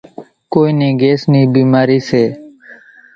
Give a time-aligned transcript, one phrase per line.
[0.51, 2.23] ڪونئين نين گھيس نِي ڀِيمارِي سي۔